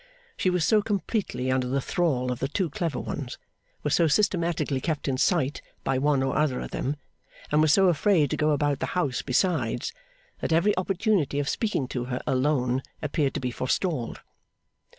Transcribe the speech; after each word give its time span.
She 0.35 0.49
was 0.49 0.65
so 0.65 0.81
completely 0.81 1.51
under 1.51 1.67
the 1.67 1.79
thrall 1.79 2.31
of 2.31 2.39
the 2.39 2.47
two 2.47 2.71
clever 2.71 2.99
ones, 2.99 3.37
was 3.83 3.93
so 3.93 4.07
systematically 4.07 4.81
kept 4.81 5.07
in 5.07 5.15
sight 5.19 5.61
by 5.83 5.99
one 5.99 6.23
or 6.23 6.35
other 6.35 6.59
of 6.59 6.71
them, 6.71 6.95
and 7.51 7.61
was 7.61 7.71
so 7.71 7.87
afraid 7.87 8.31
to 8.31 8.35
go 8.35 8.49
about 8.49 8.79
the 8.79 8.87
house 8.97 9.21
besides, 9.21 9.93
that 10.39 10.51
every 10.51 10.75
opportunity 10.75 11.37
of 11.37 11.47
speaking 11.47 11.87
to 11.89 12.05
her 12.05 12.19
alone 12.25 12.81
appeared 13.03 13.35
to 13.35 13.39
be 13.39 13.51
forestalled. 13.51 14.21